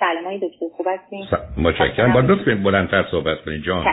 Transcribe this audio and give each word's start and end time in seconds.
سلام 0.00 0.24
آقای 0.24 0.38
دکتر 0.38 0.66
خوب 0.76 0.86
هستین؟ 0.90 1.26
متشکرم. 1.56 2.12
با 2.12 2.20
لطف 2.20 2.48
بلندتر 2.64 3.04
صحبت 3.10 3.44
کنید 3.44 3.62
جان. 3.62 3.86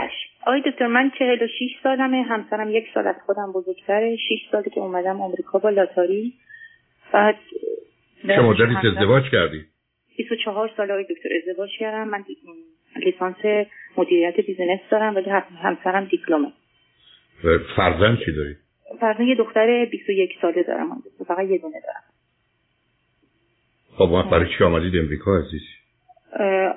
آقای 0.47 0.61
دکتر 0.65 0.87
من 0.87 1.11
46 1.19 1.51
سالمه 1.83 2.23
همسرم 2.23 2.69
یک 2.69 2.85
سال 2.93 3.07
از 3.07 3.15
خودم 3.25 3.51
بزرگتره. 3.55 4.15
6 4.15 4.21
ساله 4.51 4.69
که 4.69 4.79
اومدم 4.79 5.21
آمریکا 5.21 5.59
با 5.59 5.69
لاتاری. 5.69 6.33
بعد 7.13 7.35
چه 8.27 8.41
مدتی 8.41 8.87
ازدواج 8.87 9.23
کردی؟ 9.31 9.65
24 10.17 10.71
سال 10.77 10.91
آقای 10.91 11.03
دکتر 11.03 11.29
ازدواج 11.35 11.69
کردم. 11.79 12.07
من 12.07 12.23
لیسانس 13.05 13.67
مدیریت 13.97 14.35
business 14.47 14.79
دارم 14.91 15.15
ولی 15.15 15.29
همسرم 15.63 16.05
دیپلمه. 16.05 16.51
فرزند 17.75 18.17
چی 18.25 18.31
داری؟ 18.31 18.55
فرزند 18.99 19.27
یه 19.27 19.35
دختر 19.35 19.85
21 19.85 20.29
ساله 20.41 20.63
دارم. 20.63 21.03
فقط 21.27 21.49
یه 21.49 21.57
دونه 21.57 21.81
دارم. 21.81 22.03
خب 23.97 24.29
برای 24.31 24.49
چی 24.57 24.63
آمدید 24.63 24.95
امریکا 24.95 25.37
عزیز؟ 25.37 25.61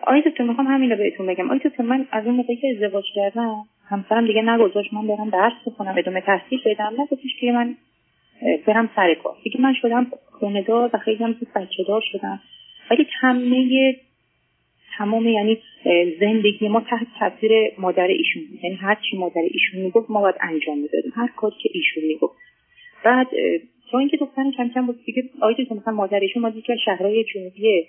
آقای 0.03 0.23
دکتر 0.27 0.45
می‌خوام 0.45 0.67
همین 0.67 0.91
رو 0.91 0.97
بهتون 0.97 1.27
بگم. 1.27 1.45
آقای 1.45 1.59
دکتر 1.59 1.83
من 1.83 2.07
از 2.13 2.27
اون 2.27 2.35
موقعی 2.35 2.57
که 2.57 2.69
ازدواج 2.69 3.05
کردم 3.15 3.55
همسرم 3.89 4.27
دیگه 4.27 4.43
نگذاشت 4.43 4.95
من 4.95 5.07
برم 5.07 5.31
درس 5.31 5.53
بخونم 5.67 5.95
ادامه 5.99 6.21
تحصیل 6.21 6.61
بدم 6.67 6.93
نگذاشت 6.99 7.39
که 7.41 7.53
من 7.53 7.75
برم 8.67 8.91
سر 8.97 9.15
کار. 9.15 9.37
دیگه 9.45 9.61
من 9.61 9.75
شدم 9.83 10.07
خونه 10.41 10.63
دار 10.63 10.91
و 10.93 10.99
خیلی 10.99 11.25
هم 11.25 11.37
بچه 11.57 11.85
دار 11.89 12.03
شدم. 12.13 12.41
ولی 12.91 13.07
همه 13.21 13.97
تمام 14.99 15.29
یعنی 15.29 15.59
زندگی 16.21 16.69
ما 16.69 16.81
تحت 16.81 17.07
تاثیر 17.19 17.53
مادر 17.79 18.07
ایشون 18.07 18.43
یعنی 18.63 18.77
هر 18.77 18.97
چی 19.11 19.17
مادر 19.17 19.43
ایشون 19.51 19.81
می‌گفت 19.81 20.11
ما 20.11 20.21
باید 20.21 20.35
انجام 20.41 20.79
می‌دادیم. 20.79 21.13
هر 21.15 21.29
کاری 21.37 21.55
که 21.63 21.71
ایشون 21.73 22.05
می‌گفت. 22.05 22.35
بعد 23.05 23.27
تا 23.91 23.99
اینکه 23.99 24.17
دخترم 24.17 24.53
کم 24.53 24.69
کم 24.69 24.87
بود 24.87 25.05
دیگه 25.05 25.25
آیدی 25.41 25.69
مثلا 25.71 25.95
مادر 25.95 26.21
ایشون 26.21 26.43
ما 26.43 26.51
دیگه 26.51 26.77
شهرهای 26.85 27.25
جنوبی 27.35 27.85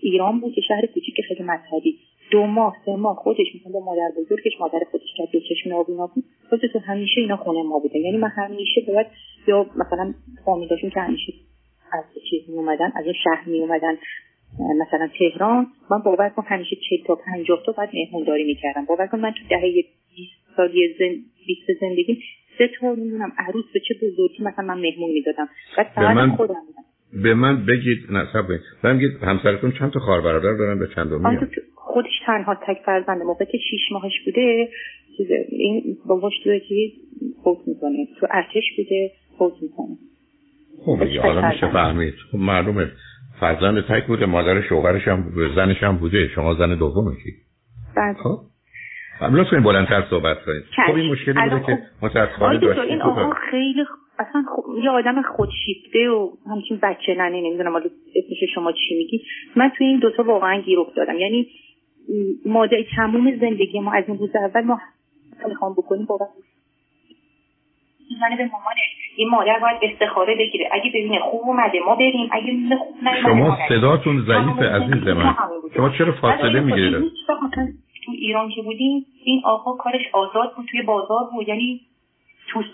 ایران 0.00 0.40
بود 0.40 0.54
که 0.54 0.60
شهر 0.60 0.86
کوچیک 0.86 1.14
خیلی 1.28 1.42
مذهبی. 1.42 1.98
دو 2.30 2.46
ماه 2.46 2.76
سه 2.86 2.96
ماه 2.96 3.16
خودش 3.16 3.46
مثلا 3.54 3.72
با 3.72 3.80
مادر 3.80 4.10
بزرگش 4.16 4.52
مادر 4.60 4.80
خودش 4.90 5.14
که 5.16 5.28
دو 5.32 5.40
چشم 5.40 5.72
آبینا 5.72 6.06
بود 6.06 6.24
تو 6.72 6.78
همیشه 6.78 7.20
اینا 7.20 7.36
خونه 7.36 7.62
ما 7.62 7.78
بوده. 7.78 7.98
یعنی 7.98 8.16
من 8.16 8.28
همیشه 8.28 8.80
باید 8.88 9.06
یا 9.46 9.66
مثلا 9.76 10.14
فامیلاشون 10.44 10.90
که 10.90 11.00
همیشه 11.00 11.32
از 11.92 12.04
چیز 12.30 12.50
می 12.50 12.56
اومدن 12.56 12.92
از 12.96 13.04
این 13.04 13.14
شهر 13.24 13.48
می 13.48 13.60
اومدن 13.60 13.98
مثلا 14.58 15.08
تهران 15.18 15.66
من 15.90 15.98
باور 15.98 16.28
کن 16.28 16.42
همیشه 16.46 16.76
چه 16.76 16.96
تا 17.06 17.14
پنجاه 17.14 17.62
تا 17.66 17.72
بعد 17.72 17.90
مهمونداری 17.94 18.44
می‌کردم. 18.44 18.84
باور 18.84 19.06
کن 19.06 19.20
من 19.20 19.30
تو 19.30 19.48
دهه 19.50 19.84
20 20.16 20.30
سالی 20.56 20.94
زن... 20.98 21.24
20 21.46 21.80
زندگی 21.80 22.18
سه 22.58 22.70
تا 22.80 22.94
نمی‌دونم 22.94 23.32
عروس 23.38 23.64
به 23.74 23.80
چه 23.80 23.94
بزرگی 23.94 24.42
مثلا 24.42 24.64
من 24.64 24.80
مهمون 24.80 25.10
می‌دادم. 25.10 25.48
بعد 25.76 25.98
من 25.98 26.36
خودم 26.36 26.54
به 27.12 27.34
من 27.34 27.66
بگید 27.66 28.06
نه 28.10 28.26
صبر 28.32 28.58
من 28.84 28.98
بگید 28.98 29.22
همسرتون 29.22 29.72
چند 29.72 29.92
تا 29.92 30.00
خواهر 30.00 30.20
برادر 30.20 30.52
دارن 30.52 30.78
به 30.78 30.88
چند 30.94 31.12
میاد 31.12 31.48
خودش 31.74 32.20
تنها 32.26 32.54
تک 32.54 32.78
فرزنده 32.86 33.24
موقع 33.24 33.44
که 33.44 33.58
شیش 33.70 33.92
ماهش 33.92 34.12
بوده 34.24 34.68
این 35.48 35.96
باباش 36.06 36.32
توی 36.44 36.60
چیز 36.60 36.92
فوت 37.44 37.58
می‌کنه 37.66 38.06
تو 38.20 38.26
ارتش 38.30 38.64
بوده 38.76 39.10
فوت 39.38 39.52
می‌کنه. 39.62 39.96
خب 40.84 41.18
حالا 41.22 41.48
میشه 41.48 41.72
فهمید. 41.72 42.14
خب 42.32 42.38
معلومه. 42.38 42.90
فرزند 43.40 43.80
تک 43.80 44.06
بوده 44.06 44.26
مادر 44.26 44.60
شوهرش 44.60 45.08
هم 45.08 45.22
بوده 45.22 45.54
زنش 45.56 45.82
هم 45.82 45.96
بوده. 45.96 46.28
شما 46.28 46.54
زن 46.54 46.74
دومشی 46.74 47.32
بله. 47.96 48.14
خب. 48.14 48.40
لطفا 49.30 49.60
بلندتر 49.60 50.04
صحبت 50.10 50.44
کنید. 50.44 50.62
خب 50.86 50.94
این 50.94 51.12
مشکلی 51.12 51.50
بوده 51.50 51.66
که 51.66 51.78
متاسفانه 52.02 52.58
داشتید 52.58 52.84
این 52.84 53.02
آقا 53.02 53.30
خیلی 53.50 53.84
اصلا 54.28 54.42
خ... 54.42 54.82
یه 54.84 54.90
آدم 54.90 55.22
خودشیفته 55.22 56.10
و 56.10 56.30
همچین 56.50 56.78
بچه 56.82 57.14
ننه 57.14 57.40
نمی‌دونم 57.40 57.72
حالا 57.72 57.90
اسمش 58.16 58.54
شما 58.54 58.72
چی 58.72 58.96
میگی. 58.96 59.22
من 59.56 59.72
توی 59.76 59.86
این 59.86 59.98
دوتا 59.98 60.22
واقعا 60.22 60.60
گیر 60.60 60.80
افتادم 60.80 61.18
یعنی 61.18 61.46
مادر 62.46 62.82
تموم 62.96 63.36
زندگی 63.36 63.80
ما 63.80 63.92
از 63.92 64.04
این 64.08 64.18
روز 64.18 64.36
اول 64.36 64.60
ما 64.60 64.80
می‌خوام 65.48 65.72
بکنیم 65.72 66.06
بابا 66.06 66.26
زنه 68.20 68.36
به 68.36 68.44
مامانش 68.44 68.78
این 69.16 69.28
مادر 69.28 69.58
باید 69.58 69.76
استخاره 69.82 70.34
بگیره. 70.38 70.68
اگه 70.72 70.90
ببینه 70.90 71.18
خوب 71.18 71.40
اومده 71.44 71.80
ما 71.86 71.94
بریم. 71.94 72.28
اگه 72.32 72.76
خوب 72.78 73.22
شما 73.22 73.58
صداتون 73.68 74.24
ضعیف 74.26 74.58
عزیز 74.58 75.08
من. 75.08 75.34
شما 75.76 75.90
چرا 75.98 76.12
فاصله 76.12 76.60
می‌گیرید؟ 76.60 77.12
تو 78.04 78.12
ایران 78.12 78.50
که 78.50 78.62
بودیم 78.62 79.06
این 79.24 79.42
آقا 79.44 79.72
کارش 79.72 80.02
آزاد 80.12 80.54
بود 80.56 80.66
توی 80.70 80.82
بازار 80.82 81.24
بود. 81.32 81.48
یعنی 81.48 81.80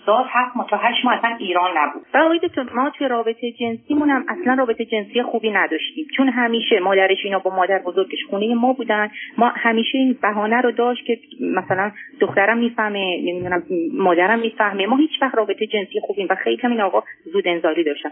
سال 0.05 0.25
هفت 0.29 0.57
ماه 0.57 0.69
تا 0.69 0.77
هشت 0.77 1.05
ماه 1.05 1.17
اصلا 1.17 1.35
ایران 1.39 1.77
نبود. 1.77 2.05
و 2.13 2.17
آقای 2.17 2.39
ما 2.75 2.89
توی 2.89 3.07
رابطه 3.07 3.51
جنسیمون 3.51 4.09
هم 4.09 4.25
اصلا 4.27 4.53
رابطه 4.53 4.85
جنسی 4.85 5.23
خوبی 5.23 5.51
نداشتیم. 5.51 6.07
چون 6.17 6.29
همیشه 6.29 6.79
مادرش 6.79 7.17
اینا 7.23 7.39
با 7.39 7.55
مادر 7.55 7.79
بزرگش 7.79 8.25
خونه 8.29 8.55
ما 8.55 8.73
بودن 8.73 9.09
ما 9.37 9.47
همیشه 9.55 9.97
این 9.97 10.17
بهانه 10.21 10.61
رو 10.61 10.71
داشت 10.71 11.05
که 11.05 11.19
مثلا 11.41 11.91
دخترم 12.19 12.57
می‌فهمه 12.57 13.17
نمی‌دونم 13.17 13.63
مادرم 13.93 14.39
می‌فهمه. 14.39 14.85
ما 14.85 14.97
هیچ 14.97 15.11
وقت 15.21 15.35
رابطه 15.35 15.67
جنسی 15.67 15.99
خوبیم 16.01 16.27
و 16.29 16.35
خیلی 16.35 16.61
هم 16.61 16.71
این 16.71 16.81
آقا 16.81 17.03
زود 17.33 17.47
انزالی 17.47 17.83
داشتن. 17.83 18.11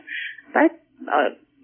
بعد 0.54 0.72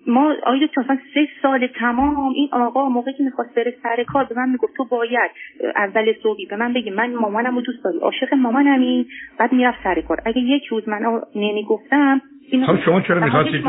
ما 0.07 0.35
آیا 0.45 0.67
مثلا 0.77 0.97
سه 1.13 1.27
سال 1.41 1.67
تمام 1.67 2.33
این 2.35 2.49
آقا 2.51 2.89
موقعی 2.89 3.13
که 3.13 3.23
می‌خواست 3.23 3.55
بره 3.55 3.73
سر 3.83 4.03
کار 4.03 4.23
به 4.23 4.35
من 4.35 4.49
می‌گفت 4.49 4.73
تو 4.77 4.85
باید 4.85 5.31
اول 5.75 6.13
صبحی 6.23 6.45
به 6.45 6.55
من 6.55 6.73
بگی 6.73 6.89
من 6.89 7.13
مامانم 7.13 7.55
رو 7.55 7.61
دوست 7.61 7.83
داری 7.83 7.97
عاشق 7.97 8.33
مامانمی. 8.33 9.07
بعد 9.39 9.53
می‌رفت 9.53 9.83
سر 9.83 10.01
کار. 10.01 10.17
اگه 10.25 10.41
یک 10.41 10.65
روز 10.65 10.89
من 10.89 11.21
نمی‌گفتم 11.35 12.21
خب 12.67 12.79
شما 12.85 13.01
چرا 13.01 13.25
می‌خواستید 13.25 13.63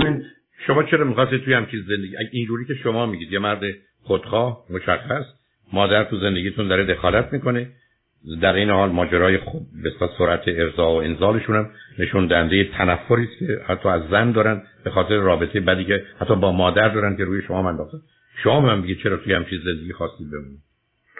شما 0.67 0.83
چرا 0.83 1.05
می‌خواستید 1.05 1.45
توی 1.45 1.55
همچین 1.55 1.81
زندگی 1.89 2.17
اینجوری 2.33 2.65
که 2.65 2.75
شما 2.75 3.07
میگید 3.07 3.33
یه 3.33 3.39
مرد 3.39 3.61
خودخواه 4.03 4.59
مشخص 4.71 5.25
مادر 5.73 6.05
تو 6.05 6.17
زندگیتون 6.17 6.69
داره 6.69 6.85
دخالت 6.85 7.33
می‌کنه 7.33 7.67
در 8.43 8.55
این 8.55 8.71
حال 8.71 8.91
ماجرای 8.91 9.39
خود 9.39 9.63
به 9.83 10.09
سرعت 10.19 10.43
ارضا 10.47 10.91
و 10.91 11.03
انزالشون 11.03 11.57
هم 11.57 11.71
نشون 11.99 12.27
دنده 12.27 12.65
تنفری 12.65 13.29
که 13.39 13.61
حتی 13.67 13.89
از 13.89 14.03
زن 14.11 14.33
دارن 14.33 14.63
به 14.85 14.91
خاطر 14.91 15.17
رابطه 15.17 15.61
بدی 15.61 15.85
که 15.85 16.03
حتی 16.21 16.37
با 16.37 16.53
مادر 16.53 16.89
دارن 16.89 17.17
که 17.17 17.25
روی 17.25 17.43
شما 17.43 17.63
من 17.63 17.69
انداختن. 17.69 17.99
شما 18.43 18.61
من 18.61 18.83
بگید 18.83 18.99
چرا 18.99 19.17
توی 19.17 19.35
همچین 19.35 19.59
زندگی 19.65 19.93
خواستید 19.93 20.31
بمونید؟ 20.31 20.59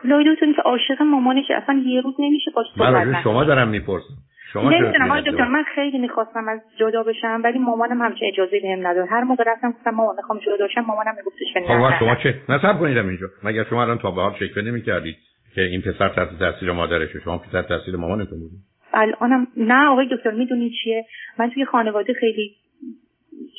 لایدوتون 0.05 0.55
که 0.55 0.63
عاشق 0.63 1.03
مامانش 1.03 1.45
اصلا 1.63 1.83
یه 1.87 2.01
روز 2.01 2.15
نمیشه 2.19 2.51
باش 2.57 2.67
من 2.77 3.23
شما 3.23 3.45
دارم 3.45 3.69
می‌پرسم. 3.69 4.15
شما 4.53 4.71
نمی‌دونم 4.71 5.21
دکتر 5.21 5.49
من 5.49 5.65
خیلی 5.75 5.99
می‌خواستم 5.99 6.49
از 6.49 6.61
جدا 6.81 7.03
بشم 7.03 7.41
ولی 7.45 7.59
مامانم 7.59 8.03
همچه 8.03 8.27
اجازه 8.33 8.61
بهم 8.63 8.87
نداد. 8.87 9.07
هر 9.11 9.25
موقع 9.25 9.45
رفتم 9.47 9.71
گفتم 9.71 9.91
مامان 9.91 10.17
می‌خوام 10.17 10.39
جدا 10.39 10.67
بشم. 10.67 10.81
مامانم 10.81 11.15
میگفتش 11.17 11.47
که 11.55 11.61
نه 11.61 11.99
شما 11.99 12.15
چه؟ 12.15 12.35
نصب 12.49 12.79
کنید 12.79 12.99
اینجا 12.99 13.27
مگر 13.45 13.65
شما 13.65 13.83
الان 13.83 13.99
تا 13.99 14.11
به 14.11 14.23
حال 14.23 14.33
فکر 14.33 14.63
نمی‌کردید؟ 14.63 15.17
که 15.55 15.61
این 15.61 15.81
پسر 15.81 16.09
تحت 16.09 16.39
تاثیر 16.39 16.73
مادرشه 16.73 17.21
شما 17.21 17.39
پسر 17.39 17.63
تاثیر 17.63 17.97
مامانتون 17.97 18.39
بودید 18.39 18.59
الانم 18.95 19.47
نه 19.57 19.87
آقای 19.89 20.09
دکتر 20.17 20.31
می‌دونی 20.31 20.71
چیه؟ 20.71 21.05
من 21.39 21.51
توی 21.51 21.65
خانواده 21.65 22.13
خیلی 22.13 22.55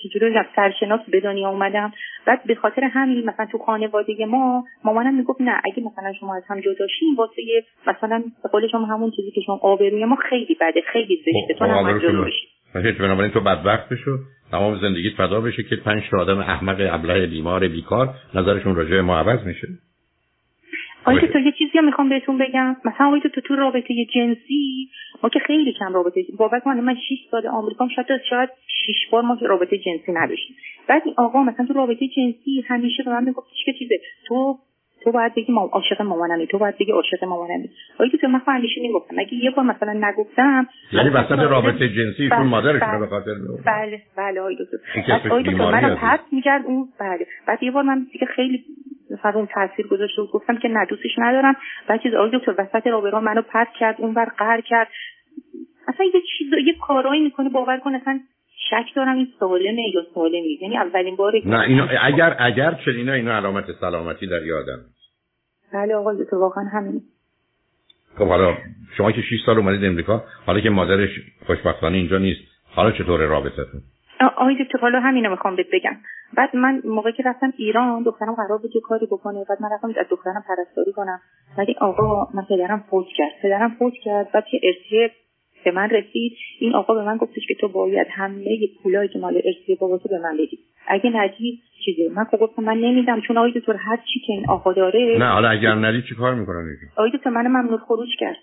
چجوری 0.04 0.34
سرشناس 0.56 1.00
به 1.12 1.20
دنیا 1.20 1.50
اومدم. 1.50 1.92
بعد 2.26 2.44
به 2.48 2.56
خاطر 2.56 2.84
همین 2.84 3.30
مثلا 3.30 3.46
تو 3.52 3.58
خانواده 3.58 4.26
ما 4.26 4.64
مامانم 4.84 5.16
می‌گفت 5.16 5.42
نه 5.42 5.62
اگه 5.66 5.84
مثلا 5.84 6.14
شما 6.20 6.36
از 6.36 6.44
هم 6.48 6.60
جدا 6.60 6.88
شین 7.00 7.16
واسه 7.18 7.42
مثلا 7.88 8.24
به 8.44 8.50
قول 8.50 8.68
شما 8.68 8.86
همون 8.86 9.12
چیزی 9.12 9.32
که 9.32 9.42
شما 9.46 9.60
آبروی 9.62 10.06
ما 10.06 10.18
خیلی 10.30 10.58
بده 10.62 10.82
خیلی 10.94 11.16
زشته. 11.16 11.54
تو 11.60 11.66
هم 11.66 12.00
جدا 12.00 12.22
بشی 12.22 12.48
بنابراین 13.00 13.32
تو 13.32 13.40
بدبخت 13.40 13.90
بشو 13.90 14.18
تمام 14.52 14.80
زندگیت 14.82 15.14
فدا 15.14 15.42
بشه 15.42 15.64
که 15.64 15.76
پنج 15.76 16.04
تا 16.12 16.18
آدم 16.18 16.38
احمق 16.38 16.78
ابله 16.80 17.28
بیمار 17.28 17.68
بیکار 17.68 18.10
نظرشون 18.34 18.76
راجع 18.76 19.02
ما 19.02 19.20
عوض 19.20 19.48
میشه. 19.48 19.68
آقای 21.06 21.28
تو 21.28 21.40
یه 21.40 21.52
چیزی 21.52 21.78
هم 21.78 21.86
می‌خوام 21.86 22.10
بهتون 22.10 22.38
بگم. 22.38 22.76
مثلا 22.86 23.08
آقای 23.08 23.22
تو 23.22 23.42
تو 23.42 23.56
رابطه 23.56 24.06
جنسی 24.16 24.90
ما 25.24 25.30
که 25.30 25.40
خیلی 25.40 25.74
کم 25.74 25.94
رابطه 25.94 26.24
بابت 26.38 26.68
من 26.68 26.80
من 26.80 26.96
6 26.96 27.02
سال 27.32 27.48
آمریکا 27.48 27.88
شاید 27.96 28.08
شاید 28.30 28.50
6 28.88 29.10
بار 29.12 29.22
ما 29.22 29.38
رابطه 29.42 29.78
جنسی 29.78 30.12
نداشتیم. 30.12 30.56
بعد 30.88 31.02
این 31.06 31.16
آقا 31.18 31.44
مثلا 31.44 31.66
تو 31.66 31.74
رابطه 31.74 32.08
جنسی 32.08 32.64
همیشه 32.68 33.04
به 33.04 33.12
من 33.12 33.24
میگفتش 33.24 33.64
که 33.66 33.74
چیزه 33.74 33.96
تو 34.28 34.58
تو 35.04 35.12
باید 35.12 35.36
بگی 35.36 35.52
ما 35.52 35.62
عاشق 35.62 36.02
مامانمی 36.02 36.48
تو 36.48 36.58
باید 36.58 36.78
بگی 36.78 36.92
عاشق 36.92 37.24
مامانمی. 37.24 37.70
آقای 37.96 38.10
تو 38.10 38.28
من 38.28 38.42
همیشه 38.48 38.82
می‌گفتم 38.82 39.20
اگه 39.20 39.34
یه 39.34 39.52
بار 39.52 39.66
مثلا 39.66 39.94
نگفتم 39.94 40.68
یعنی 40.94 41.10
وسط 41.10 41.32
رابطه 41.32 41.90
جنسی 41.90 42.24
ایشون 42.24 42.30
بله، 42.30 42.48
مادرش 42.48 42.82
رو 42.82 43.00
به 43.00 43.08
خاطر 43.08 43.32
بله 43.66 44.02
بله 44.18 44.40
آقای 44.40 44.56
دکتر. 44.56 45.28
آقای 45.30 45.44
دکتر 45.44 45.72
منم 45.72 45.96
پس 45.96 46.20
میگرد 46.32 46.66
اون 46.66 46.88
بله. 47.00 47.28
بعد 47.48 47.64
یه 47.64 47.72
بار 47.72 47.84
من 47.84 48.08
دیگه 48.12 48.26
خیلی 48.26 48.64
فقط 49.16 49.36
اون 49.36 49.48
تاثیر 49.54 49.88
گذاشته 49.88 50.22
و 50.22 50.28
گفتم 50.28 50.58
که 50.58 50.68
نه 50.68 50.86
دوستش 50.86 51.12
ندارم. 51.18 51.56
بعد 51.88 52.02
چیز 52.04 52.14
آقای 52.14 52.40
دکتر 52.40 52.56
وسط 52.58 52.88
رابطه 52.88 53.20
منو 53.20 53.42
پس 53.50 53.68
کرد 53.80 53.96
اون 54.00 54.14
بر 54.14 54.26
قهر 54.38 54.62
کرد. 54.62 54.88
اصلا 55.88 56.06
یه 56.06 56.22
چیز 56.38 56.48
یه 56.66 56.76
کارایی 56.82 57.24
می‌کنه 57.24 57.50
باور 57.50 57.80
کن 57.80 57.96
اصلا 57.96 58.20
شک 58.70 58.96
دارم 58.96 59.16
این 59.16 59.28
سالمه 59.40 59.82
یا 59.94 60.02
سالمی. 60.16 60.60
یعنی 60.62 60.78
اولین 60.78 61.16
باری 61.16 61.44
نه 61.46 61.60
اینو 61.60 61.88
اگر 62.02 62.36
اگر 62.40 62.80
چنین 62.86 63.10
اینو 63.10 63.32
علامت 63.32 63.66
سلامتی 63.82 64.28
در 64.28 64.46
یادم 64.46 64.80
بله 65.74 65.96
آقا 65.96 66.14
دکتر 66.14 66.36
واقعا 66.36 66.64
همین. 66.64 67.02
خب 68.18 68.28
حالا 68.28 68.58
شما 68.98 69.12
که 69.12 69.22
6 69.22 69.28
سال 69.46 69.58
اومدید 69.58 69.86
امریکا 69.86 70.24
حالا 70.46 70.60
که 70.60 70.70
مادرش 70.70 71.10
خوشبختانه 71.46 71.98
اینجا 71.98 72.18
نیست 72.18 72.42
حالا 72.76 72.92
چطور 72.92 73.20
رابطتون؟ 73.20 73.82
آقای 74.20 74.64
دکتر 74.64 74.78
حالا 74.78 75.00
همینو 75.00 75.30
می‌خوام 75.30 75.56
بهت 75.56 75.68
بگم. 75.74 75.96
بعد 76.38 76.56
من 76.56 76.82
موقعی 76.86 77.14
که 77.14 77.24
رفتم 77.26 77.54
ایران 77.58 78.04
دخترم 78.04 78.36
قرار 78.36 78.58
بود 78.58 78.76
یه 78.76 78.82
کاری 78.82 79.06
بکنه. 79.06 79.46
بعد 79.50 79.62
من 79.62 79.70
رفتم 79.72 79.88
از 80.00 80.06
دخترم 80.10 80.44
پرستاری 80.48 80.92
کنم. 80.92 81.20
بعد 81.58 81.68
آقا 81.80 82.28
من 82.34 82.44
پدرم 82.50 82.84
فوت 82.90 83.06
کرد. 83.18 83.32
پدرم 83.44 83.76
فوت 83.80 83.94
کرد. 84.04 84.32
بعد 84.32 84.46
که 84.46 84.60
ارسیه 84.64 85.12
به 85.66 85.72
من 85.72 85.90
رسید. 85.90 86.34
این 86.60 86.76
آقا 86.76 86.94
به 86.94 87.04
من 87.04 87.18
گفتش 87.18 87.48
که 87.48 87.56
تو 87.56 87.68
باید 87.68 88.08
همه 88.12 88.58
پولایی 88.84 89.10
که 89.10 89.20
مال 89.20 89.42
ارسیه 89.46 89.78
بابا 89.80 89.98
تو 89.98 90.10
به 90.10 90.20
من 90.20 90.34
بدی. 90.34 90.60
اگه 90.88 91.10
ندی 91.10 91.62
چیزی 91.86 92.08
من 92.08 92.24
خب 92.24 92.38
گفتم 92.38 92.64
من 92.64 92.78
نمیدم. 92.78 93.22
چون 93.22 93.38
آقای 93.38 93.52
دکتر 93.52 93.74
هر 93.74 93.98
چی 93.98 94.20
که 94.20 94.34
این 94.34 94.50
آقا 94.50 94.74
داره 94.74 95.18
نه 95.20 95.30
حالا 95.30 95.50
اگر 95.50 95.76
ندی 95.76 96.02
چی 96.10 96.16
کار 96.16 96.36
می‌کنن 96.36 96.66
آقای 96.98 97.12
دکتر 97.12 97.30
من 97.30 97.48
ممنوع 97.48 97.78
خروج 97.78 98.10
کرد. 98.20 98.38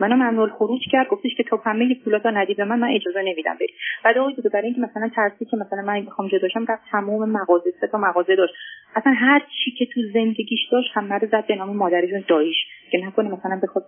منو 0.00 0.16
ممنوع 0.16 0.48
خروج 0.48 0.80
کرد 0.92 1.08
گفتش 1.08 1.30
که 1.36 1.42
تو 1.42 1.60
همه 1.64 1.94
پولات 2.04 2.26
ندی 2.26 2.54
به 2.54 2.64
من 2.64 2.78
من 2.78 2.88
اجازه 2.88 3.22
نمیدم 3.22 3.54
بری 3.60 3.74
بعد 4.04 4.18
آقای 4.18 4.34
دکتر 4.34 4.48
برای 4.48 4.66
اینکه 4.66 4.80
مثلا 4.80 5.08
ترسی 5.16 5.44
که 5.44 5.56
مثلا 5.56 5.82
من 5.86 6.04
بخوام 6.04 6.28
جداشم 6.28 6.66
رفت 6.68 6.82
تمام 6.90 7.30
مغازه 7.30 7.70
سه 7.80 7.86
تا 7.86 7.98
مغازه 7.98 8.36
داشت. 8.36 8.54
اصلا 8.96 9.12
هر 9.12 9.42
چی 9.64 9.70
که 9.70 9.86
تو 9.94 10.00
زندگیش 10.14 10.60
داشت 10.72 10.90
همه 10.94 11.14
رو 11.14 11.28
زد 11.28 11.46
به 11.48 11.56
نام 11.56 11.76
مادرشون 11.76 12.24
دایش 12.28 12.56
که 12.90 12.98
نکنه 13.06 13.28
مثلا 13.28 13.60
بخواد 13.62 13.84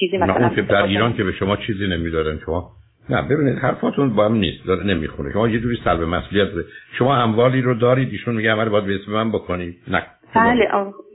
چیزی 0.00 0.16
مثلا 0.16 0.46
اون 0.46 0.54
که 0.54 0.62
در 0.62 0.82
ایران 0.82 1.16
که 1.16 1.24
به 1.24 1.32
شما 1.32 1.56
چیزی 1.56 1.86
نمی‌دادن 1.86 2.40
شما 2.46 2.70
نه 3.10 3.22
ببینید 3.22 3.58
حرفاتون 3.58 4.16
با 4.16 4.24
هم 4.24 4.34
نیست 4.34 4.66
داره 4.66 4.86
نمی‌خونه. 4.86 5.32
شما 5.32 5.48
یه 5.48 5.60
جوری 5.60 5.78
سلب 5.84 6.02
مسئولیت 6.02 6.48
شما 6.98 7.16
اموالی 7.16 7.60
رو 7.60 7.74
دارید 7.74 8.08
ایشون 8.12 8.34
میگه 8.34 8.52
عمل 8.52 8.68
باید 8.68 8.84
به 8.84 8.94
اسم 8.94 9.12
من 9.12 9.32
بکنید. 9.32 9.76
نه. 9.88 10.06
بله 10.34 10.68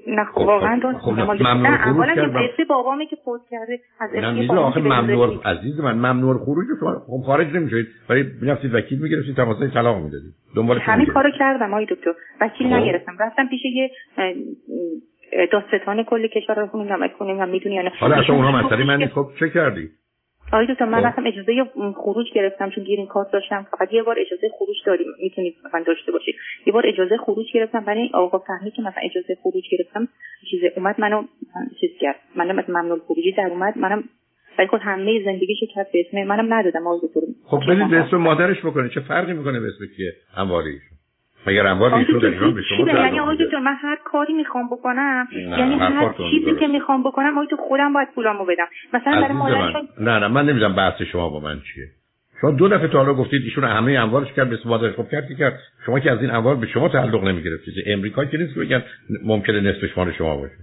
نه 0.07 0.23
خب 0.23 0.37
واقعا 0.37 0.79
خب, 0.93 1.11
خب 1.11 1.43
نه 1.43 1.87
اولا 1.87 2.15
که 2.15 2.21
به 2.57 2.65
بابامی 2.69 3.07
که 3.07 3.15
فوت 3.25 3.41
کرده 3.51 3.79
از 3.99 4.09
نه 4.15 4.59
آخه 4.59 4.79
ممنوع 4.79 5.41
عزیز 5.45 5.79
من 5.79 5.93
ممنوع 5.93 6.37
خروج 6.45 6.67
شما 6.79 7.01
خب 7.07 7.25
خارج 7.25 7.47
نمیشید 7.55 7.87
ولی 8.09 8.25
می‌رفتید 8.41 8.75
وکیل 8.75 8.99
می‌گرفتید 8.99 9.35
تماسای 9.35 9.67
طلاق 9.67 9.97
می‌دادید 9.97 10.33
دنبال 10.55 10.79
همین 10.79 11.05
کارو 11.05 11.29
کردم 11.39 11.73
آقای 11.73 11.85
دکتر. 11.85 12.11
وکیل 12.41 12.73
نگرفتم. 12.73 13.17
رفتم 13.19 13.47
پیش 13.47 13.59
یه 13.65 13.91
داستان 15.51 16.03
کل 16.03 16.27
کشور 16.27 16.55
رو 16.55 16.67
خوندم 16.67 17.07
کنیم 17.19 17.39
هم 17.39 17.49
می‌دونی 17.49 17.77
حالا 17.99 18.15
اصلا 18.15 18.35
اونها 18.35 18.51
مسئله 18.51 18.85
من 18.85 19.07
خب 19.07 19.27
چه 19.39 19.49
کردی؟ 19.49 19.89
آقای 20.53 20.67
دکتر 20.69 20.85
من 20.85 20.99
خب. 20.99 21.07
رفتم 21.07 21.23
اجازه 21.27 21.53
خروج 21.95 22.27
گرفتم 22.35 22.69
چون 22.69 22.83
گیرین 22.83 23.07
کارت 23.07 23.31
داشتم. 23.31 23.67
فقط 23.71 23.93
یه 23.93 24.03
بار 24.03 24.15
اجازه 24.19 24.49
خروج 24.57 24.77
داریم. 24.85 25.07
می‌تونید 25.21 25.55
مثلا 25.65 25.83
داشته 25.87 26.11
باشید. 26.11 26.35
یه 26.65 26.73
بار 26.73 26.87
اجازه 26.87 27.17
خروج 27.17 27.45
گرفتم 27.53 27.85
برای 27.85 28.09
آقا 28.13 28.39
فهمید 28.39 28.73
که 28.73 28.81
مثلا 28.81 29.01
اجازه 29.03 29.37
خروج 29.43 29.63
گرفتم 29.71 30.07
چیز 30.51 30.61
اومد 30.77 30.95
منو 30.99 31.23
چیز 31.81 31.91
کرد. 32.01 32.15
منم 32.35 32.55
مثلا 32.55 32.81
ممنوع 32.81 32.99
خروجی 32.99 33.31
در 33.31 33.47
اومد. 33.51 33.77
منم 33.77 34.03
ولی 34.57 34.67
خود 34.67 34.81
همه 34.83 35.23
زندگیشو 35.25 35.65
کرد 35.75 35.87
به 35.93 35.99
اسم 36.07 36.27
منم 36.27 36.53
ندادم. 36.53 36.87
آقای 36.87 36.99
دکتر 37.07 37.19
خب 37.43 37.59
بدید 37.69 37.89
به 37.89 37.97
اسم 37.97 38.17
مادرش 38.17 38.65
بکنه. 38.65 38.89
چه 38.89 38.99
فرقی 38.99 39.33
می‌کنه 39.33 39.59
به 39.59 39.67
اسم 39.67 39.85
کیه؟ 39.95 40.11
اموالیشون 40.37 40.96
مگر 41.47 41.67
اموال 41.67 41.93
ایشون 41.93 42.19
در 42.19 42.27
ایران 42.27 42.53
به 42.53 42.61
شما 42.61 42.87
یعنی 42.87 43.19
آقای 43.19 43.37
دکتر 43.37 43.59
من 43.59 43.75
هر 43.81 43.97
کاری 44.03 44.33
می‌خوام 44.33 44.67
بکنم 44.71 45.27
یعنی 45.33 45.75
هر 45.75 46.13
چیزی 46.31 46.55
که 46.59 46.67
می‌خوام 46.67 47.03
بکنم 47.03 47.33
آقای 47.33 47.47
تو 47.47 47.57
خودم 47.57 47.93
باید 47.93 48.07
پولامو 48.15 48.45
بدم. 48.45 48.67
مثلا 48.93 49.21
برای 49.21 49.33
مادرشون 49.33 49.87
نه 49.99 50.19
نه 50.19 50.27
من 50.27 50.45
نمی‌دونم 50.45 50.75
بحث 50.75 51.01
شما 51.01 51.29
با 51.29 51.39
من 51.39 51.59
چیه. 51.59 51.85
شما 52.41 52.51
دو 52.51 52.67
دفعه 52.67 52.87
تا 52.87 52.97
حالا 52.97 53.13
گفتید 53.13 53.41
ایشون 53.43 53.63
همه 53.63 53.91
اموالش 53.91 54.33
کرد 54.33 54.49
به 54.49 54.57
مادرش 54.65 54.95
خب 54.95 55.09
کرد 55.09 55.27
کرد. 55.39 55.59
شما 55.85 55.99
که 55.99 56.11
از 56.11 56.21
این 56.21 56.31
اموال 56.31 56.55
به 56.55 56.67
شما 56.67 56.89
تعلق 56.89 57.23
نمی‌گرفتید. 57.23 57.73
امریکا 57.85 58.25
که 58.25 58.37
نیست 58.37 58.59
بگن 58.59 58.83
ممکنه 59.25 59.61
نصفش 59.61 59.97
مال 59.97 60.11
شما 60.11 60.37
باشه. 60.37 60.53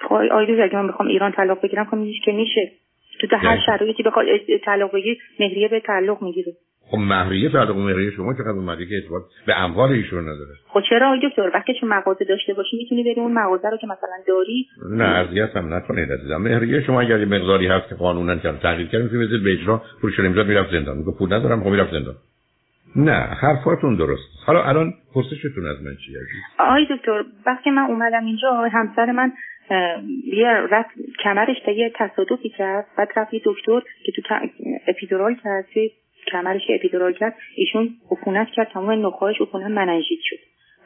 خب 0.00 0.14
آقای 0.14 0.62
اگه 0.62 0.76
من 0.76 0.88
بخوام 0.88 1.08
ایران 1.08 1.32
طلاق 1.32 1.62
بگیرم 1.62 1.84
خب 1.84 1.96
که 2.24 2.32
میشه. 2.32 2.72
تو 3.20 3.36
هر 3.36 3.44
یعنی 3.44 3.60
شرایطی 3.66 4.02
بخواد 4.02 4.26
طلاق 4.64 4.92
بگیری 4.94 5.18
مهریه 5.40 5.68
به 5.68 5.80
تعلق 5.80 6.22
می‌گیره. 6.22 6.52
خب 6.92 6.98
مهریه 6.98 7.48
تعلق 7.48 7.76
مهریه 7.76 8.10
شما 8.10 8.34
چقدر 8.34 8.50
اومده 8.50 8.86
که 8.86 8.94
اعتبار 8.94 9.20
به 9.46 9.60
اموال 9.60 9.92
ایشون 9.92 10.22
نداره. 10.22 10.50
خب 10.68 10.80
چرا 10.90 11.18
دکتر؟ 11.22 11.50
وقتی 11.54 11.74
که 11.80 11.86
مغازه 11.86 12.24
داشته 12.24 12.54
باشی 12.54 12.76
می‌تونی 12.76 13.02
بری 13.02 13.20
اون 13.20 13.32
مغازه 13.32 13.70
رو 13.70 13.76
که 13.76 13.86
مثلا 13.86 14.16
داری؟ 14.28 14.66
نه 14.90 15.04
اذیت 15.04 15.56
هم 15.56 15.74
نکنید 15.74 16.12
عزیزم. 16.12 16.36
مهریه 16.36 16.82
شما 16.82 17.00
اگر 17.00 17.18
یه 17.18 17.26
مقداری 17.26 17.66
هست 17.66 17.88
که 17.88 17.94
قانونا 17.94 18.36
کردن 18.36 18.58
تغییر 18.58 18.88
کردن 18.88 19.04
می‌تونید 19.04 19.28
بزنید 19.28 19.44
به 19.44 19.52
اجرا. 19.52 19.82
پولش 20.00 20.20
نمی‌داد 20.20 20.46
می‌رفت 20.46 20.70
زندان. 20.70 20.96
میگه 20.96 21.12
پول 21.18 21.32
ندارم 21.32 21.64
خب 21.64 21.70
می‌رفت 21.70 21.92
زندان. 21.92 22.14
نه 22.96 23.18
حرفاتون 23.42 23.96
درست. 23.96 24.28
حالا 24.46 24.62
الان 24.62 24.94
پرسشتون 25.14 25.66
از 25.66 25.82
من 25.82 25.96
چیه 26.06 26.18
آقای 26.58 26.86
دکتر 26.90 27.24
وقتی 27.46 27.70
من 27.70 27.82
اومدم 27.82 28.24
اینجا 28.24 28.50
همسر 28.72 29.12
من 29.12 29.32
یه 30.24 30.48
رفت 30.70 30.90
کمرش 31.24 31.56
تا 31.66 31.72
یه 31.72 31.92
تصادفی 31.94 32.48
کرد. 32.48 32.86
بعد 32.98 33.08
رفت 33.16 33.30
دکتر 33.44 33.80
که 34.04 34.12
تو 34.12 34.34
اپیدورال 34.88 35.34
کرد 35.44 35.66
کمرش 36.32 36.62
اپیدورال 36.74 37.12
کرد 37.12 37.34
ایشون 37.56 37.88
عفونت 38.10 38.48
کرد 38.54 38.68
تمام 38.74 39.06
نخواهش 39.06 39.40
عفونت 39.40 39.70
مننژیت 39.70 40.20
شد. 40.22 40.36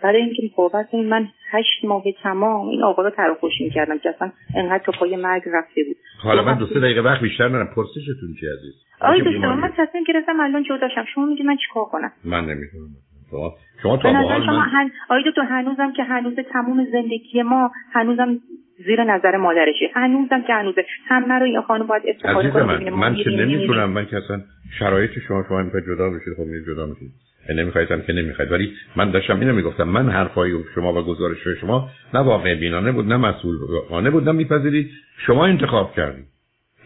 بعد 0.02 0.14
اینکه 0.14 0.43
مقاومت 0.52 0.90
کنیم 0.90 1.04
من 1.04 1.28
هشت 1.50 1.84
ماه 1.84 2.02
تمام 2.22 2.69
این 2.69 2.82
آقا 2.82 3.02
رو 3.02 3.10
تراخوش 3.10 3.52
می‌کردم 3.60 3.98
که 3.98 4.08
اصلا 4.08 4.32
انقدر 4.56 4.84
تا 4.84 4.93
پای 4.98 5.16
مرگ 5.16 5.43
رفته 5.46 5.84
بود. 5.84 5.96
حالا 6.22 6.43
من 6.43 6.58
دو 6.58 6.66
سه 6.66 6.81
دقیقه 6.81 7.00
وقت 7.00 7.20
بیشتر 7.20 7.48
ندارم. 7.48 7.75
پرسشتون 7.76 8.34
چی 8.40 8.46
عزیز؟ 8.46 8.75
آقای 9.00 9.20
دکتر 9.20 9.54
من 9.54 9.72
تصمیم 9.76 10.04
گرفتم 10.04 10.40
الان 10.40 10.62
جداشم 10.62 11.04
شما 11.14 11.26
میگی 11.26 11.43
من 11.43 11.56
چیکار 11.56 11.84
کنم؟ 11.84 12.12
من 12.25 12.44
نمی‌تونم 12.44 12.88
شما 13.31 13.56
شما 13.82 13.96
تا 13.96 14.12
شما 14.46 14.60
هن... 14.60 14.90
آقای 15.10 15.22
دکتر 15.31 15.43
هنوزم 15.43 15.93
که 15.93 16.02
هنوز 16.02 16.34
تموم 16.52 16.84
زندگی 16.93 17.43
ما 17.43 17.70
هنوزم 17.93 18.38
زیر 18.86 19.04
نظر 19.04 19.36
مادرشه. 19.36 19.86
هنوزم 19.94 20.42
که 20.46 20.54
هنوزه. 20.54 20.84
همه 21.08 21.34
رو 21.34 21.44
این 21.44 21.62
خانم 21.62 21.86
باید 21.86 22.02
استفاده 22.06 22.50
کنه. 22.50 22.62
من, 22.62 22.90
من 22.90 23.14
که 23.14 23.30
نمی‌تونم 23.30 23.90
من 23.90 24.06
که 24.06 24.16
اصلا 24.16 24.42
شرایط 24.78 25.10
شما 25.28 25.44
شما 25.48 25.62
می‌خواید 25.62 25.86
جدا 25.86 26.10
بشید 26.10 26.34
خب 26.36 26.72
جدا 26.72 26.86
میشید 26.86 27.10
نمی‌خواید 27.54 27.88
که 28.06 28.12
نمی‌خواید. 28.12 28.52
ولی 28.52 28.72
من 28.96 29.10
داشتم 29.10 29.40
اینو 29.40 29.52
می‌گفتم 29.52 29.84
من 29.84 30.08
حرفای 30.08 30.52
شما 30.74 30.92
و 30.92 31.02
گزارش 31.02 31.36
شما 31.60 31.90
نه 32.14 32.20
واقع 32.20 32.54
بینانه 32.54 32.92
بود 32.92 33.06
نه 33.06 33.16
مسئول 33.16 33.56
خانه 33.88 34.10
بود 34.10 34.24
نه 34.24 34.32
میپذیرید. 34.32 34.90
شما 35.26 35.46
انتخاب 35.46 35.94
کردید. 35.94 36.24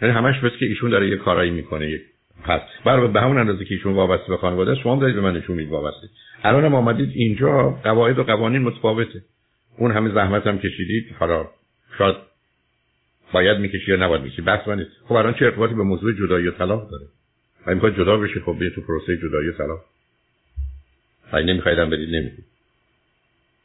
یعنی 0.02 0.14
همش 0.14 0.41
بس 0.41 0.52
که 0.61 0.67
ایشون 0.67 0.91
داره 0.91 1.08
یه 1.08 1.17
کارایی 1.17 1.50
می‌کنه 1.50 1.91
یک 1.91 2.00
پس. 2.44 2.61
برای 2.85 3.08
به 3.08 3.20
همون 3.20 3.38
اندازه 3.38 3.64
که 3.64 3.75
ایشون 3.75 3.93
وابسته 3.93 4.29
به 4.29 4.37
خانواده 4.37 4.75
شما 4.75 4.94
هم 4.94 5.00
دارید 5.00 5.14
به 5.14 5.23
من 5.23 5.37
نشون 5.37 5.56
می‌دید 5.56 5.73
وابسته. 5.73 6.08
الان 6.44 6.64
هم 6.64 6.75
آمدید 6.75 7.11
اینجا 7.14 7.70
قواعد 7.85 8.19
و 8.19 8.23
قوانین 8.23 8.62
متفاوته. 8.62 9.20
اون 9.79 9.91
همه 9.91 10.14
زحمت 10.14 10.47
هم 10.47 10.58
کشیدید. 10.58 11.05
حالا 11.19 11.47
شاید 12.00 12.17
باید 13.32 13.58
می‌کشی 13.58 13.91
یا 13.91 13.97
نباید 13.97 14.23
می‌کشی 14.23 14.43
بحث 14.43 14.69
من 14.69 14.79
نیست. 14.79 14.91
خب 15.08 15.14
الان 15.14 15.35
چه 15.35 15.44
ارتباطی 15.44 15.75
به 15.75 15.82
موضوع 15.82 16.12
جدایی 16.12 16.49
و 16.49 16.50
طلاق 16.50 16.91
داره؟ 16.91 17.06
اگه 17.67 17.75
می‌خواد 17.75 17.97
جدا 17.97 18.17
بشه 18.17 18.41
خب 18.41 18.56
بیا 18.58 18.70
تو 18.70 18.81
پروسه 18.81 19.17
جدایی 19.17 19.49
و 19.49 19.52
طلاق. 19.52 19.81
اگه 21.32 21.47
نمیخوایدم 21.47 21.91
بدید 21.91 22.08
نمی‌دید 22.08 22.44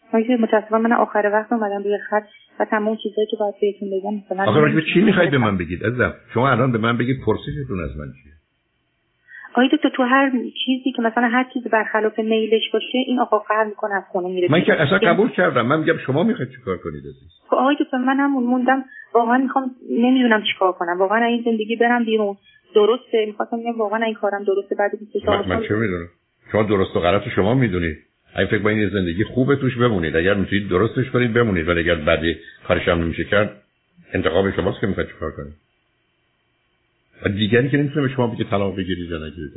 آقای 0.07 0.35
متاسفم 0.35 0.81
من 0.81 0.93
آخر 0.93 1.29
وقت 1.33 1.53
اومدم 1.53 1.83
روی 1.83 1.97
خط 2.09 2.27
و 2.59 2.65
تمام 2.65 2.97
چیزایی 3.03 3.27
که 3.31 3.37
باید 3.39 3.55
بهتون 3.61 3.89
بگم 3.89 4.15
مثلا 4.15 4.51
آخه 4.51 4.81
چی 4.93 5.01
می‌خواید 5.01 5.31
به 5.31 5.37
من 5.37 5.57
بگید؟ 5.57 5.85
عزیزم 5.85 6.13
شما 6.33 6.49
الان 6.49 6.71
به 6.71 6.77
من 6.77 6.97
بگید 6.97 7.21
پرسشتون 7.25 7.83
از 7.83 7.97
من 7.97 8.05
چیه؟ 8.23 8.33
آقای 9.55 9.69
دکتر 9.73 9.89
تو 9.89 10.03
هر 10.03 10.31
چیزی 10.65 10.91
که 10.91 11.01
مثلا 11.01 11.27
هر 11.27 11.45
چیزی 11.53 11.69
برخلاف 11.69 12.19
میلش 12.19 12.71
باشه 12.73 12.97
این 13.07 13.19
آقا 13.19 13.39
قهر 13.39 13.63
می‌کنه 13.63 13.93
از 13.93 14.03
خونه 14.11 14.27
میره 14.27 14.47
من 14.51 14.63
که 14.63 14.73
اصلا 14.81 14.97
قبول 14.97 15.29
کردم. 15.29 15.65
من 15.65 15.79
میگم 15.79 15.97
شما 15.97 16.23
می‌خواید 16.23 16.51
چیکار 16.51 16.77
کنید 16.77 16.99
عزیز؟ 16.99 17.31
خب 17.47 17.55
آقای 17.55 17.75
دکتر 17.79 17.97
من 17.97 18.17
هم 18.17 18.31
موندم. 18.31 18.85
واقعا 19.13 19.37
می‌خوام 19.37 19.71
نمی‌دونم 19.89 20.43
چیکار 20.53 20.71
کنم. 20.71 20.99
واقعا 20.99 21.25
این 21.25 21.41
زندگی 21.45 21.75
برم 21.75 22.05
بیرون. 22.05 22.35
درسته. 22.75 23.25
می‌خواستم 23.25 23.57
بگم 23.59 23.77
واقعا 23.77 24.05
این 24.05 24.13
کارم 24.13 24.43
درسته. 24.43 24.75
بعد 24.75 24.91
24 24.99 25.43
سال 25.43 25.57
من 25.57 25.67
چه 25.67 25.73
می‌دونم؟ 25.73 26.07
شما 26.51 26.63
درست 26.63 26.95
و 26.95 26.99
غلط 26.99 27.27
شما 27.35 27.53
می‌دونید. 27.53 27.97
اگه 28.35 28.49
فکر 28.49 28.67
این 28.67 28.89
زندگی 28.89 29.23
خوبه 29.23 29.55
توش 29.55 29.77
بمونید. 29.77 30.15
اگر 30.15 30.33
می‌تونید 30.33 30.69
درستش 30.69 31.09
کنید 31.09 31.33
بمونید. 31.33 31.67
ولی 31.67 31.79
اگر 31.79 31.95
بعدی 31.95 32.35
کارش 32.67 32.87
هم 32.87 33.01
نمیشه 33.01 33.23
کرد 33.23 33.61
انتخاب 34.13 34.51
شماست 34.51 34.81
که 34.81 34.87
می‌خواید 34.87 35.09
چیکار 35.09 35.31
کنید. 35.31 35.53
و 37.25 37.29
دیگری 37.29 37.69
که 37.69 37.77
نمی‌تونه 37.77 38.07
به 38.07 38.13
شما 38.13 38.27
بگه 38.27 38.43
طلاق 38.43 38.75
بگیرید 38.77 39.09
یا 39.09 39.17
نگیرید 39.17 39.51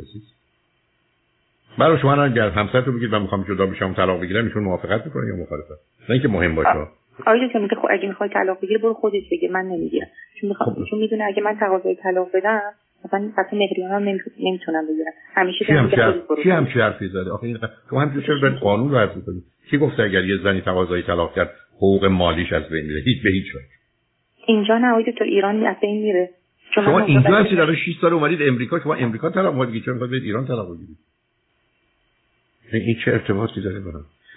برای 1.79 1.99
شما 1.99 2.23
اگر 2.23 2.49
همسرتون 2.49 2.97
بگید 2.97 3.11
من 3.11 3.23
می‌خوام 3.23 3.45
جدا 3.49 3.67
بشم 3.67 3.95
طلاق 3.95 4.21
بگیرم 4.21 4.45
ایشون 4.45 4.63
موافقت 4.63 5.07
می‌کنه 5.07 5.29
یا 5.29 5.37
مخالفت؟ 5.37 5.71
نه 6.09 6.11
اینکه 6.11 6.29
مهم 6.29 6.55
باشه. 6.55 6.87
آیا 7.27 7.49
که 7.49 7.59
میگه 7.59 7.77
خب 7.77 7.89
اگه 7.91 8.09
می‌خوای 8.09 8.31
طلاق 8.31 8.59
بگیری 8.61 8.79
برو 8.79 8.95
خودت 8.95 9.23
بگیر 9.33 9.51
من 9.51 9.65
نمی‌گیرم. 9.65 10.07
چون 10.41 10.49
می‌خوام 10.49 10.75
خب. 10.75 10.85
چون 10.91 10.99
می‌دونه 10.99 11.25
اگه 11.25 11.43
من 11.43 11.57
تقاضای 11.61 11.95
طلاق 11.95 12.29
بدم 12.35 12.61
مثلا 13.05 13.33
فقط 13.37 13.53
مهریان 13.53 13.91
هم 13.91 14.03
نمی‌تونم 14.39 14.87
بگیرم. 14.87 15.13
همیشه 15.35 15.65
کی 15.65 15.73
هم 15.73 15.91
کی 16.43 16.51
هم 16.51 16.67
چه 16.67 16.81
حرفی 16.83 17.09
زده؟ 17.09 17.31
آخه 17.31 17.45
این 17.45 17.59
شما 17.91 18.01
هم 18.01 18.23
چرا 18.23 18.39
به 18.43 18.51
قانون 18.51 18.91
رو 18.91 18.99
حرف 18.99 19.17
می‌کنید 19.17 19.43
کی 19.71 19.79
گفته 19.79 20.03
اگر 20.03 20.25
یه 20.25 20.37
زنی 20.45 20.61
تقاضای 20.61 21.03
طلاق 21.03 21.35
کرد 21.35 21.51
حقوق 21.77 22.05
مالیش 22.05 22.53
از 22.53 22.69
بین 22.69 22.87
میره؟ 22.87 23.01
هیچ 23.01 23.23
به 23.23 23.31
هیچ 23.31 23.55
وجه. 23.55 23.65
اینجا 24.47 24.79
نه 24.79 24.91
آقای 24.91 25.13
دکتر 25.13 25.25
ایران 25.25 25.67
از 25.67 25.77
بین 25.83 26.03
میره. 26.03 26.31
شما 26.75 27.01
اینجا 27.01 27.37
هستی 27.37 27.57
در 27.57 27.75
6 27.75 27.99
سال 28.01 28.13
اومدید 28.13 28.43
امریکا 28.43 28.81
شما 28.81 28.95
امریکا 28.95 29.31
طلاق 29.31 29.55
میگید 29.55 29.85
چرا 29.85 29.95
می‌خواید 29.95 30.23
ایران 30.23 30.47
طلاق 30.47 30.75
بگیرید 30.75 30.99
این 32.73 32.97
چه 33.05 33.11
ارتباطی 33.13 33.61
داره 33.61 33.81
با 33.81 33.91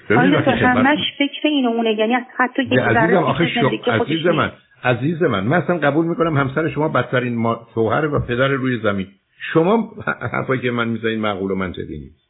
همش 0.09 0.99
فکر 1.17 1.47
این 1.47 1.65
اونه 1.65 1.93
یعنی 1.93 2.13
حتی 2.37 2.63
یه 2.63 2.81
عزیزم 2.81 3.23
آخه 3.23 3.43
عزیز 3.87 4.25
من 4.25 4.51
عزیز 4.83 5.21
من 5.21 5.43
من 5.43 5.57
اصلا 5.57 5.77
قبول 5.77 6.05
می‌کنم 6.05 6.37
همسر 6.37 6.69
شما 6.69 6.87
بدترین 6.89 7.35
ما... 7.35 7.67
شوهر 7.73 8.05
و 8.05 8.19
پدر 8.19 8.47
روی 8.47 8.79
زمین. 8.79 9.07
شما 9.53 9.95
حرفایی 10.31 10.61
که 10.61 10.71
من 10.71 10.87
می‌زنید 10.87 11.19
معقول 11.19 11.51
و 11.51 11.55
منطقی 11.55 11.99
نیست. 11.99 12.21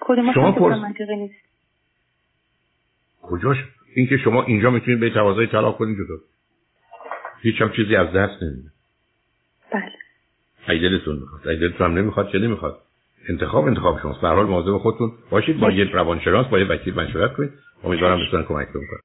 کدوم 0.00 0.32
شما 0.32 0.52
پرس... 0.52 0.78
منطقی 0.78 1.16
نیست؟ 1.16 1.34
کجاش؟ 3.22 3.58
اینکه 3.96 4.16
شما 4.16 4.42
اینجا 4.42 4.70
می‌تونید 4.70 5.00
به 5.00 5.10
تقاضای 5.10 5.46
طلاق 5.46 5.76
کنید 5.76 5.96
جدا. 5.96 6.14
هیچ 7.42 7.62
هم 7.62 7.72
چیزی 7.72 7.96
از 7.96 8.12
دست 8.12 8.42
نمیده. 8.42 8.70
ای 10.68 10.78
دلتون 10.78 11.16
می‌خواد 11.16 11.48
ای 11.48 11.56
دلتون 11.56 11.86
هم 11.86 11.98
نمی‌خواد 11.98 12.28
چه 12.32 12.38
نمی‌خواد؟ 12.38 12.76
انتخاب 13.28 13.64
انتخاب 13.64 14.00
شماست. 14.02 14.20
به 14.20 14.28
هر 14.28 14.34
حال 14.34 14.46
مواظب 14.46 14.78
خودتون 14.78 15.12
باشید 15.30 15.60
با 15.60 15.70
یه 15.70 15.84
روانشناس 15.84 16.46
با 16.46 16.58
یه 16.58 16.66
وکیل 16.66 16.94
مشورت 16.94 17.32
کنید. 17.32 17.50
امیدوارم 17.84 18.26
بتونن 18.26 18.42
کمکتون 18.42 18.82
کنم 18.90 18.98